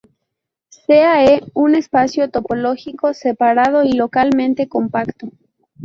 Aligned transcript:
Sea 0.87 1.25
E 1.25 1.41
un 1.53 1.75
espacio 1.75 2.27
topológico 2.31 3.13
separado 3.13 3.83
y 3.83 3.91
localmente 3.93 4.67
compacto. 4.67 5.29